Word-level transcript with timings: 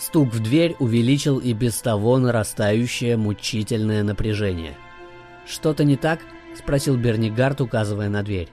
Стук 0.00 0.32
в 0.32 0.40
дверь 0.40 0.76
увеличил 0.78 1.38
и 1.38 1.52
без 1.52 1.78
того 1.82 2.16
нарастающее 2.16 3.18
мучительное 3.18 4.02
напряжение. 4.02 4.74
«Что-то 5.46 5.84
не 5.84 5.96
так?»— 5.96 6.20
спросил 6.58 6.96
Бернигард, 6.96 7.60
указывая 7.60 8.08
на 8.08 8.22
дверь. 8.22 8.48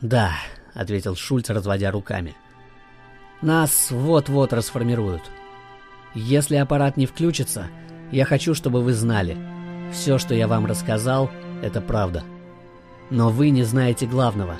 «Да»,— 0.00 0.32
ответил 0.72 1.14
Шульц, 1.14 1.50
разводя 1.50 1.90
руками. 1.90 2.34
«Нас 3.42 3.90
вот-вот 3.90 4.54
расформируют. 4.54 5.22
Если 6.14 6.56
аппарат 6.56 6.96
не 6.96 7.04
включится, 7.04 7.66
я 8.10 8.24
хочу, 8.24 8.54
чтобы 8.54 8.80
вы 8.80 8.94
знали. 8.94 9.36
Все, 9.92 10.16
что 10.16 10.34
я 10.34 10.48
вам 10.48 10.64
рассказал, 10.64 11.30
это 11.62 11.82
правда. 11.82 12.24
Но 13.10 13.28
вы 13.28 13.50
не 13.50 13.62
знаете 13.62 14.06
главного. 14.06 14.56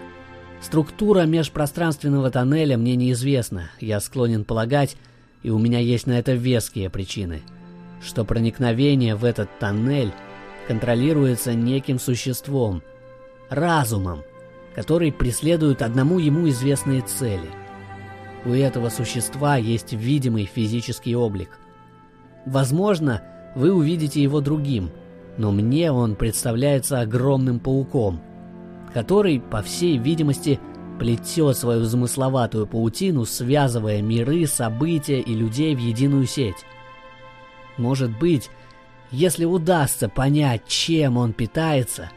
Структура 0.60 1.22
межпространственного 1.22 2.30
тоннеля 2.30 2.76
мне 2.76 2.96
неизвестна. 2.96 3.70
Я 3.80 4.00
склонен 4.00 4.44
полагать, 4.44 4.98
и 5.42 5.50
у 5.50 5.58
меня 5.58 5.78
есть 5.78 6.06
на 6.06 6.18
это 6.18 6.32
веские 6.32 6.90
причины, 6.90 7.42
что 8.02 8.24
проникновение 8.24 9.14
в 9.14 9.24
этот 9.24 9.48
тоннель 9.58 10.12
контролируется 10.68 11.54
неким 11.54 11.98
существом, 11.98 12.82
разумом, 13.48 14.22
который 14.74 15.12
преследует 15.12 15.82
одному 15.82 16.18
ему 16.18 16.48
известные 16.48 17.02
цели. 17.02 17.48
У 18.44 18.50
этого 18.50 18.88
существа 18.88 19.56
есть 19.56 19.92
видимый 19.92 20.46
физический 20.46 21.14
облик. 21.14 21.58
Возможно, 22.46 23.22
вы 23.54 23.72
увидите 23.72 24.22
его 24.22 24.40
другим, 24.40 24.90
но 25.36 25.50
мне 25.52 25.92
он 25.92 26.16
представляется 26.16 27.00
огромным 27.00 27.58
пауком, 27.58 28.20
который, 28.94 29.40
по 29.40 29.62
всей 29.62 29.98
видимости, 29.98 30.58
плетет 31.00 31.56
свою 31.56 31.84
замысловатую 31.84 32.66
паутину, 32.66 33.24
связывая 33.24 34.02
миры, 34.02 34.46
события 34.46 35.18
и 35.18 35.34
людей 35.34 35.74
в 35.74 35.78
единую 35.78 36.26
сеть. 36.26 36.66
Может 37.78 38.10
быть, 38.18 38.50
если 39.10 39.46
удастся 39.46 40.10
понять, 40.10 40.68
чем 40.68 41.16
он 41.16 41.32
питается, 41.32 42.10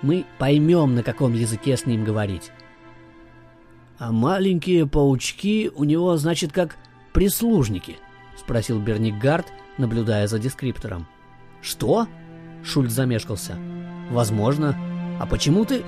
мы 0.00 0.24
поймем, 0.38 0.94
на 0.94 1.02
каком 1.02 1.34
языке 1.34 1.76
с 1.76 1.84
ним 1.84 2.04
говорить. 2.04 2.52
«А 3.98 4.10
маленькие 4.12 4.86
паучки 4.86 5.70
у 5.74 5.84
него, 5.84 6.16
значит, 6.16 6.52
как 6.52 6.78
прислужники?»— 7.12 7.98
спросил 8.38 8.80
Бернигард, 8.80 9.52
наблюдая 9.76 10.26
за 10.26 10.38
дескриптором. 10.38 11.06
«Что?»— 11.60 12.08
Шульц 12.64 12.92
замешкался. 12.92 13.58
«Возможно. 14.10 14.74
А 15.20 15.26
почему 15.26 15.66
ты...» 15.66 15.84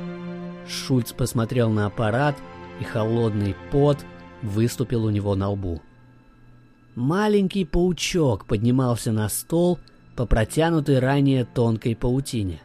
Шульц 0.68 1.12
посмотрел 1.12 1.70
на 1.70 1.86
аппарат, 1.86 2.36
и 2.80 2.84
холодный 2.84 3.54
пот 3.70 3.98
выступил 4.42 5.04
у 5.04 5.10
него 5.10 5.34
на 5.34 5.50
лбу. 5.50 5.80
Маленький 6.94 7.64
паучок 7.64 8.46
поднимался 8.46 9.10
на 9.12 9.28
стол 9.28 9.78
по 10.16 10.26
протянутой 10.26 11.00
ранее 11.00 11.44
тонкой 11.44 11.96
паутине. 11.96 12.60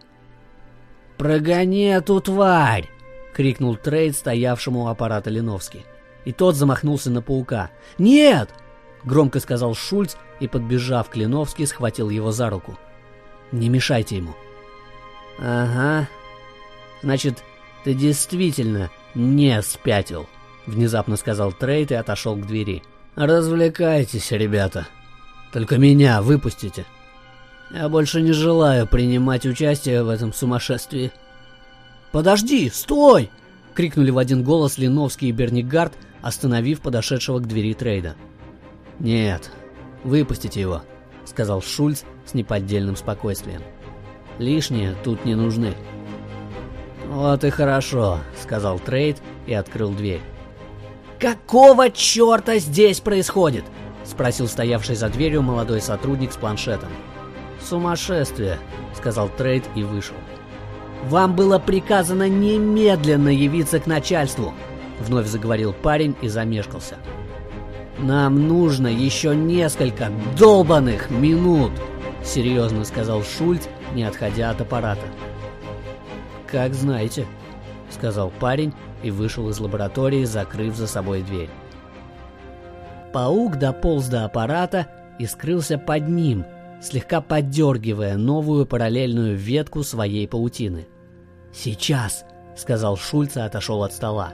«Прогони 1.18 1.86
эту 1.86 2.22
тварь!»— 2.22 2.90
крикнул 3.34 3.76
Трейд 3.76 4.16
стоявшему 4.16 4.84
у 4.84 4.88
аппарата 4.88 5.30
Леновский. 5.30 5.86
И 6.26 6.32
тот 6.32 6.56
замахнулся 6.56 7.10
на 7.10 7.22
паука. 7.22 7.72
«Нет!»— 7.98 8.50
громко 9.04 9.40
сказал 9.40 9.74
Шульц 9.74 10.16
и, 10.40 10.48
подбежав 10.48 11.10
к 11.10 11.16
Леновски, 11.16 11.66
схватил 11.66 12.10
его 12.10 12.32
за 12.32 12.50
руку. 12.50 12.78
«Не 13.52 13.70
мешайте 13.70 14.18
ему». 14.18 14.36
«Ага. 15.40 16.08
Значит, 17.02 17.44
«Ты 17.84 17.94
действительно 17.94 18.90
не 19.16 19.62
спятил»,— 19.62 20.28
внезапно 20.66 21.16
сказал 21.16 21.52
Трейд 21.52 21.92
и 21.92 21.96
отошел 21.96 22.36
к 22.36 22.46
двери. 22.46 22.84
«Развлекайтесь, 23.16 24.32
ребята. 24.32 24.88
Только 25.54 25.78
меня 25.78 26.22
выпустите. 26.22 26.86
Я 27.72 27.90
больше 27.90 28.22
не 28.22 28.32
желаю 28.32 28.88
принимать 28.88 29.46
участие 29.46 30.04
в 30.04 30.10
этом 30.10 30.34
сумасшествии». 30.34 31.12
«Подожди! 32.12 32.70
Стой!»— 32.70 33.30
крикнули 33.76 34.10
в 34.10 34.18
один 34.18 34.44
голос 34.44 34.78
Леновский 34.78 35.30
и 35.30 35.32
Бернигард, 35.32 35.94
остановив 36.22 36.82
подошедшего 36.82 37.40
к 37.40 37.48
двери 37.48 37.74
Трейда. 37.74 38.16
«Нет, 39.00 39.52
выпустите 40.04 40.60
его»,— 40.60 40.82
сказал 41.26 41.62
Шульц 41.62 42.04
с 42.26 42.34
неподдельным 42.34 42.96
спокойствием. 42.96 43.62
«Лишние 44.40 44.96
тут 45.04 45.24
не 45.26 45.36
нужны». 45.36 45.76
«Вот 47.20 47.44
и 47.44 47.50
хорошо»,— 47.50 48.20
сказал 48.42 48.80
Трейд 48.80 49.18
и 49.46 49.54
открыл 49.54 49.92
дверь. 49.92 50.22
«Какого 51.20 51.92
черта 51.92 52.60
здесь 52.60 53.02
происходит?»— 53.02 53.66
спросил 54.06 54.48
стоявший 54.48 54.96
за 54.96 55.10
дверью 55.10 55.42
молодой 55.42 55.82
сотрудник 55.82 56.32
с 56.32 56.38
планшетом. 56.38 56.88
«Сумасшествие»,— 57.62 58.58
сказал 58.96 59.28
Трейд 59.28 59.66
и 59.76 59.84
вышел. 59.84 60.16
«Вам 61.10 61.36
было 61.36 61.60
приказано 61.60 62.30
немедленно 62.30 63.28
явиться 63.28 63.82
к 63.82 63.86
начальству»,— 63.86 64.54
вновь 65.02 65.28
заговорил 65.28 65.74
парень 65.74 66.16
и 66.22 66.30
замешкался. 66.30 67.00
«Нам 67.98 68.48
нужно 68.48 68.88
еще 68.88 69.36
несколько 69.36 70.10
долбанных 70.38 71.10
минут»,— 71.10 71.74
серьезно 72.24 72.86
сказал 72.86 73.24
Шульц, 73.24 73.64
не 73.94 74.06
отходя 74.06 74.52
от 74.52 74.62
аппарата. 74.62 75.06
«Как 76.52 76.74
знаете»,— 76.74 77.28
сказал 77.92 78.32
парень 78.32 78.74
и 79.04 79.12
вышел 79.12 79.50
из 79.50 79.60
лаборатории, 79.60 80.24
закрыв 80.26 80.76
за 80.76 80.88
собой 80.88 81.22
дверь. 81.22 81.50
Паук 83.14 83.58
дополз 83.58 84.08
до 84.08 84.26
аппарата 84.26 84.88
и 85.20 85.26
скрылся 85.26 85.78
под 85.78 86.08
ним, 86.08 86.46
слегка 86.82 87.22
поддергивая 87.22 88.18
новую 88.18 88.66
параллельную 88.66 89.36
ветку 89.36 89.84
своей 89.84 90.28
паутины. 90.28 90.88
«Сейчас!»— 91.54 92.26
сказал 92.56 92.98
Шульц 92.98 93.38
и 93.38 93.42
отошел 93.42 93.84
от 93.84 93.94
стола. 93.94 94.34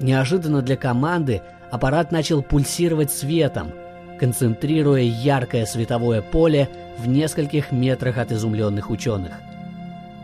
Неожиданно 0.00 0.62
для 0.62 0.76
команды 0.76 1.42
аппарат 1.70 2.12
начал 2.12 2.42
пульсировать 2.42 3.10
светом, 3.10 3.72
концентрируя 4.18 5.02
яркое 5.02 5.66
световое 5.66 6.22
поле 6.22 6.68
в 6.98 7.08
нескольких 7.08 7.72
метрах 7.72 8.18
от 8.18 8.32
изумленных 8.32 8.90
ученых— 8.90 9.32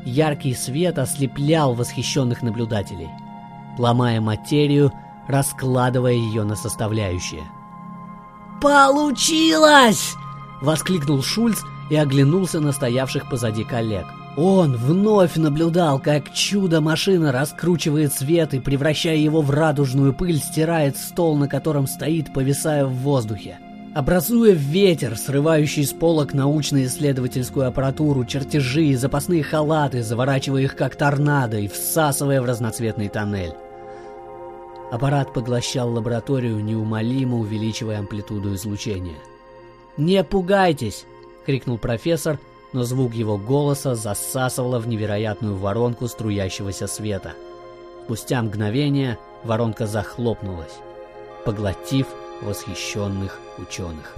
Яркий 0.06 0.54
свет 0.54 1.00
ослеплял 1.00 1.74
восхищенных 1.74 2.40
наблюдателей, 2.40 3.10
ломая 3.76 4.20
материю, 4.20 4.92
раскладывая 5.26 6.12
ее 6.12 6.44
на 6.44 6.54
составляющие. 6.54 7.42
«Получилось!»— 8.62 10.14
воскликнул 10.62 11.22
Шульц 11.22 11.58
и 11.90 11.96
оглянулся 11.96 12.60
на 12.60 12.70
стоявших 12.70 13.28
позади 13.28 13.64
коллег. 13.64 14.06
Он 14.36 14.76
вновь 14.76 15.34
наблюдал, 15.34 15.98
как 15.98 16.32
чудо-машина 16.32 17.32
раскручивает 17.32 18.12
свет 18.12 18.54
и, 18.54 18.60
превращая 18.60 19.16
его 19.16 19.42
в 19.42 19.50
радужную 19.50 20.14
пыль, 20.14 20.38
стирает 20.38 20.96
стол, 20.96 21.36
на 21.36 21.48
котором 21.48 21.88
стоит, 21.88 22.32
повисая 22.32 22.84
в 22.84 22.92
воздухе 22.92 23.58
образуя 23.96 24.52
ветер, 24.52 25.16
срывающий 25.16 25.86
с 25.86 25.94
полок 25.94 26.34
научно-исследовательскую 26.34 27.66
аппаратуру, 27.66 28.26
чертежи 28.26 28.88
и 28.88 28.94
запасные 28.94 29.42
халаты, 29.42 30.02
заворачивая 30.02 30.64
их 30.64 30.76
как 30.76 30.96
торнадо 30.96 31.56
и 31.56 31.66
всасывая 31.66 32.42
в 32.42 32.44
разноцветный 32.44 33.08
тоннель. 33.08 33.54
Аппарат 34.92 35.32
поглощал 35.32 35.90
лабораторию, 35.90 36.62
неумолимо 36.62 37.38
увеличивая 37.38 38.00
амплитуду 38.00 38.54
излучения. 38.54 39.16
«Не 39.96 40.22
пугайтесь!»— 40.22 41.06
крикнул 41.46 41.78
профессор, 41.78 42.38
но 42.74 42.84
звук 42.84 43.14
его 43.14 43.38
голоса 43.38 43.94
засасывало 43.94 44.78
в 44.78 44.86
невероятную 44.86 45.56
воронку 45.56 46.06
струящегося 46.06 46.86
света. 46.86 47.32
Спустя 48.04 48.42
мгновение 48.42 49.18
воронка 49.42 49.86
захлопнулась, 49.86 50.74
поглотив 51.46 52.06
восхищенных 52.42 53.38
ученых. 53.58 54.14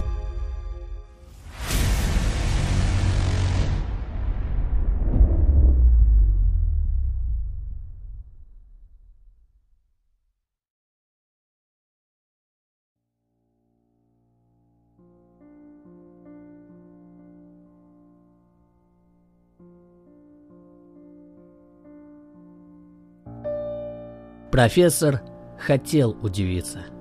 Профессор 24.51 25.21
хотел 25.57 26.17
удивиться– 26.21 26.83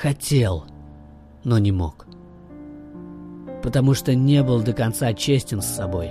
Хотел, 0.00 0.64
но 1.42 1.58
не 1.58 1.72
мог. 1.72 2.06
Потому 3.64 3.94
что 3.94 4.14
не 4.14 4.44
был 4.44 4.62
до 4.62 4.72
конца 4.72 5.12
честен 5.12 5.60
с 5.60 5.66
собой. 5.66 6.10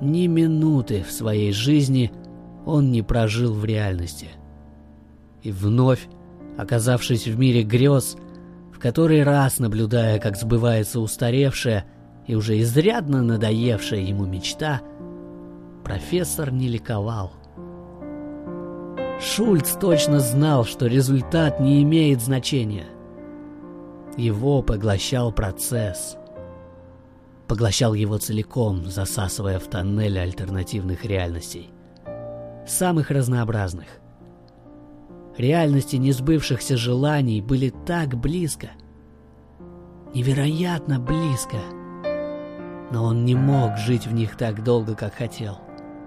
Ни 0.00 0.28
минуты 0.28 1.02
в 1.02 1.10
своей 1.10 1.52
жизни 1.52 2.12
он 2.64 2.92
не 2.92 3.02
прожил 3.02 3.52
в 3.52 3.64
реальности. 3.64 4.28
И 5.42 5.50
вновь, 5.50 6.06
оказавшись 6.56 7.26
в 7.26 7.36
мире 7.36 7.64
грез, 7.64 8.16
В 8.72 8.78
который 8.78 9.24
раз, 9.24 9.58
наблюдая, 9.58 10.20
как 10.20 10.36
сбывается 10.36 11.00
устаревшая 11.00 11.86
и 12.26 12.36
уже 12.36 12.60
изрядно 12.60 13.22
надоевшая 13.22 14.00
ему 14.00 14.26
мечта, 14.26 14.80
профессор 15.82 16.52
не 16.52 16.68
ликовал. 16.68 17.32
Шульц 19.20 19.76
точно 19.80 20.20
знал, 20.20 20.64
что 20.64 20.86
результат 20.86 21.60
не 21.60 21.82
имеет 21.82 22.20
значения. 22.20 22.86
Его 24.16 24.62
поглощал 24.62 25.32
процесс. 25.32 26.16
Поглощал 27.46 27.94
его 27.94 28.18
целиком, 28.18 28.86
засасывая 28.86 29.58
в 29.58 29.68
тоннель 29.68 30.18
альтернативных 30.18 31.04
реальностей. 31.04 31.70
Самых 32.66 33.10
разнообразных. 33.10 33.86
Реальности 35.36 35.96
несбывшихся 35.96 36.76
желаний 36.76 37.40
были 37.40 37.72
так 37.86 38.16
близко. 38.16 38.68
Невероятно 40.14 41.00
близко. 41.00 41.56
Но 42.92 43.04
он 43.04 43.24
не 43.24 43.34
мог 43.34 43.76
жить 43.78 44.06
в 44.06 44.12
них 44.12 44.36
так 44.36 44.62
долго, 44.62 44.94
как 44.94 45.14
хотел. 45.14 45.58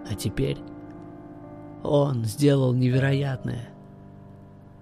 А 0.10 0.16
теперь 0.16 0.58
он 1.84 2.26
сделал 2.26 2.74
невероятное. 2.74 3.70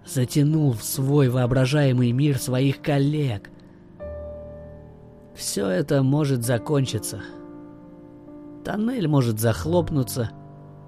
Затянул 0.05 0.73
в 0.73 0.83
свой 0.83 1.29
воображаемый 1.29 2.11
мир 2.11 2.37
своих 2.37 2.81
коллег. 2.81 3.49
Все 5.33 5.67
это 5.67 6.03
может 6.03 6.43
закончиться. 6.43 7.21
Тоннель 8.63 9.07
может 9.07 9.39
захлопнуться 9.39 10.31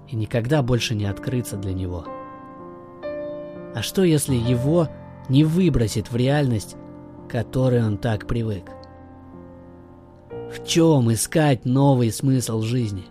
и 0.08 0.16
никогда 0.16 0.62
больше 0.62 0.94
не 0.94 1.04
открыться 1.04 1.56
для 1.56 1.74
него. 1.74 2.06
А 3.74 3.82
что 3.82 4.02
если 4.02 4.34
его 4.34 4.88
не 5.28 5.44
выбросит 5.44 6.10
в 6.10 6.16
реальность, 6.16 6.76
которой 7.28 7.84
он 7.84 7.98
так 7.98 8.26
привык? 8.26 8.70
В 10.50 10.66
чем 10.66 11.12
искать 11.12 11.64
новый 11.66 12.10
смысл 12.10 12.62
жизни? 12.62 13.04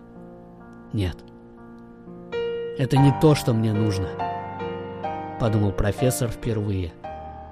Нет. 0.92 1.16
Это 2.78 2.96
не 2.96 3.12
то, 3.20 3.34
что 3.34 3.52
мне 3.52 3.72
нужно, 3.72 4.08
подумал 5.40 5.72
профессор 5.72 6.30
впервые. 6.30 6.92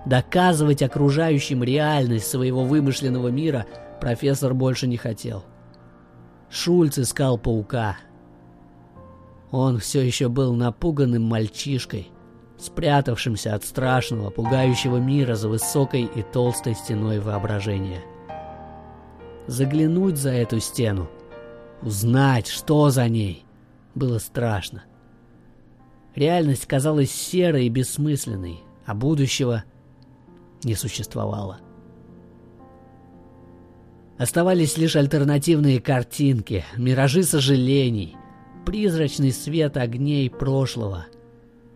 Доказывать 0.06 0.82
окружающим 0.82 1.64
реальность 1.64 2.28
своего 2.28 2.64
вымышленного 2.64 3.26
мира 3.26 3.66
профессор 4.00 4.54
больше 4.54 4.86
не 4.86 4.96
хотел. 4.96 5.44
Шульц 6.48 7.00
искал 7.00 7.38
паука. 7.38 7.96
Он 9.50 9.78
все 9.78 10.00
еще 10.00 10.28
был 10.28 10.54
напуганным 10.54 11.24
мальчишкой, 11.24 12.08
спрятавшимся 12.56 13.56
от 13.56 13.64
страшного, 13.64 14.30
пугающего 14.30 14.98
мира 14.98 15.34
за 15.34 15.48
высокой 15.48 16.02
и 16.02 16.22
толстой 16.22 16.76
стеной 16.76 17.18
воображения. 17.18 18.02
Заглянуть 19.48 20.18
за 20.18 20.30
эту 20.30 20.60
стену, 20.60 21.10
узнать, 21.82 22.46
что 22.46 22.90
за 22.90 23.08
ней, 23.08 23.44
было 23.96 24.18
страшно. 24.18 24.84
Реальность 26.16 26.64
казалась 26.64 27.10
серой 27.10 27.66
и 27.66 27.68
бессмысленной, 27.68 28.60
а 28.86 28.94
будущего 28.94 29.64
не 30.64 30.74
существовало. 30.74 31.60
Оставались 34.18 34.78
лишь 34.78 34.96
альтернативные 34.96 35.78
картинки, 35.78 36.64
миражи 36.78 37.22
сожалений, 37.22 38.16
призрачный 38.64 39.30
свет 39.30 39.76
огней 39.76 40.30
прошлого, 40.30 41.04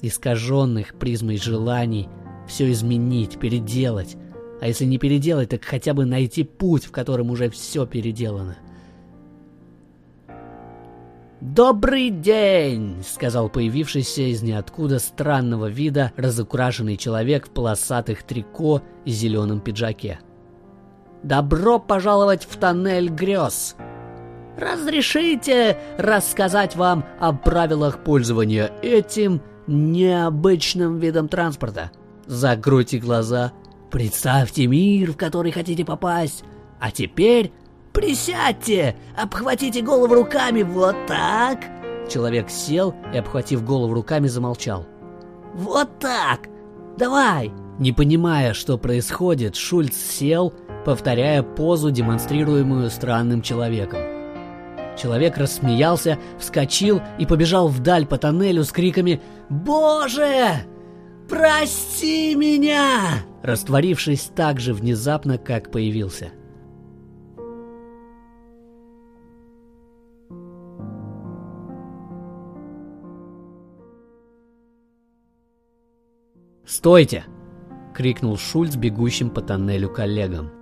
искаженных 0.01 0.95
призмой 0.95 1.37
желаний 1.37 2.09
все 2.49 2.73
изменить, 2.73 3.39
переделать, 3.39 4.17
а 4.63 4.69
если 4.69 4.87
не 4.87 4.97
переделать, 4.97 5.51
так 5.51 5.65
хотя 5.65 5.93
бы 5.93 6.07
найти 6.07 6.45
путь, 6.45 6.87
в 6.87 6.91
котором 6.93 7.31
уже 7.31 7.51
все 7.51 7.85
переделано– 7.85 8.57
«Добрый 11.41 12.11
день!»— 12.11 13.03
сказал 13.07 13.49
появившийся 13.49 14.23
из 14.31 14.43
ниоткуда 14.43 14.99
странного 14.99 15.67
вида 15.67 16.13
разукрашенный 16.17 16.99
человек 16.99 17.47
в 17.47 17.51
полосатых 17.51 18.25
трико 18.25 18.83
и 19.07 19.11
зеленом 19.11 19.61
пиджаке. 19.61 20.21
«Добро 21.23 21.79
пожаловать 21.79 22.45
в 22.45 22.57
тоннель 22.57 23.09
грез! 23.09 23.75
Разрешите 24.59 25.79
рассказать 25.97 26.77
вам 26.77 27.07
о 27.19 27.33
правилах 27.33 28.05
пользования 28.05 28.71
этим 28.83 29.41
необычным 29.67 30.99
видом 30.99 31.29
транспорта? 31.29 31.91
Закройте 32.27 32.99
глаза, 32.99 33.53
представьте 33.91 34.67
мир, 34.67 35.13
в 35.13 35.17
который 35.17 35.53
хотите 35.53 35.87
попасть, 35.87 36.45
а 36.79 36.91
теперь 36.91 37.53
«Присядьте! 38.01 38.97
Обхватите 39.15 39.83
голову 39.83 40.15
руками, 40.15 40.63
вот 40.63 40.97
так!» 41.07 41.59
Человек 42.11 42.49
сел 42.49 42.95
и, 43.13 43.19
обхватив 43.19 43.63
голову 43.63 43.93
руками, 43.93 44.27
замолчал. 44.27 44.87
«Вот 45.53 45.99
так! 45.99 46.49
Давай!» 46.97 47.53
Не 47.79 47.93
понимая, 47.93 48.55
что 48.55 48.79
происходит, 48.79 49.55
Шульц 49.55 49.95
сел, 49.95 50.55
повторяя 50.87 51.43
позу, 51.43 51.91
демонстрируемую 51.91 52.89
странным 52.89 53.43
человеком. 53.43 54.01
Человек 54.97 55.37
рассмеялся, 55.37 56.19
вскочил 56.39 57.03
и 57.19 57.27
побежал 57.27 57.69
вдаль 57.69 58.07
по 58.07 58.17
тоннелю 58.17 58.65
с 58.65 58.73
криками 58.73 59.21
«Боже! 59.51 60.55
Прости 61.29 62.35
меня!» 62.35 63.27
растворившись 63.43 64.31
так 64.35 64.59
же 64.59 64.73
внезапно, 64.73 65.37
как 65.37 65.71
появился. 65.71 66.33
«Стойте!»— 76.71 77.25
крикнул 77.95 78.37
Шульц 78.37 78.77
бегущим 78.77 79.31
по 79.31 79.43
тоннелю 79.43 79.89
коллегам. 79.93 80.53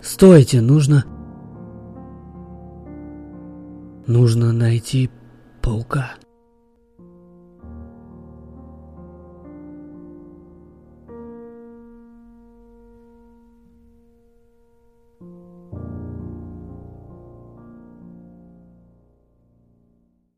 «Стойте! 0.00 0.60
Нужно... 0.60 1.04
Нужно 4.06 4.52
найти 4.52 5.10
паука!» 5.60 6.14